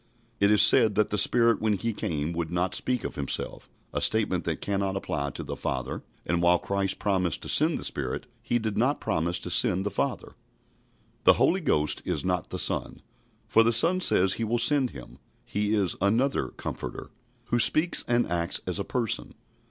It 0.39 0.49
is 0.49 0.63
said 0.63 0.95
that 0.95 1.11
the 1.11 1.17
Spirit 1.19 1.61
when 1.61 1.73
He 1.73 1.93
came 1.93 2.33
would 2.33 2.49
not 2.49 2.73
speak 2.73 3.03
of 3.03 3.13
Himself 3.13 3.69
a 3.93 4.01
statement 4.01 4.45
that 4.45 4.59
cannot 4.59 4.95
apply 4.95 5.29
to 5.29 5.43
the 5.43 5.55
Father; 5.55 6.01
and 6.25 6.41
while 6.41 6.57
Christ 6.57 6.97
promised 6.97 7.43
to 7.43 7.49
send 7.49 7.77
the 7.77 7.85
Spirit, 7.85 8.25
He 8.41 8.57
did 8.57 8.75
not 8.77 8.99
promise 8.99 9.37
to 9.41 9.51
send 9.51 9.85
the 9.85 9.91
Father. 9.91 10.33
The 11.25 11.33
Holy 11.33 11.61
Ghost 11.61 12.01
is 12.03 12.25
not 12.25 12.49
the 12.49 12.57
Son, 12.57 13.01
for 13.47 13.61
the 13.61 13.71
Son 13.71 14.01
says 14.01 14.33
He 14.33 14.43
will 14.43 14.57
send 14.57 14.89
Him. 14.89 15.19
He 15.45 15.75
is 15.75 15.95
"another 16.01 16.47
Comforter," 16.47 17.11
who 17.49 17.59
speaks 17.59 18.03
and 18.07 18.25
acts 18.27 18.59
as 18.65 18.79
a 18.79 18.83
person. 18.83 19.35